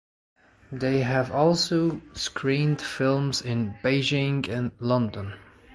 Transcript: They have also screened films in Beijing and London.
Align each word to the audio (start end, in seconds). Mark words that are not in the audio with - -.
They 0.71 1.01
have 1.01 1.31
also 1.31 2.01
screened 2.13 2.81
films 2.81 3.43
in 3.43 3.75
Beijing 3.83 4.49
and 4.49 4.71
London. 4.79 5.35